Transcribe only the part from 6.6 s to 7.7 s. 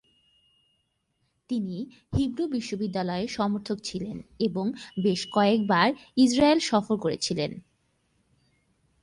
সফর করেছিলেন।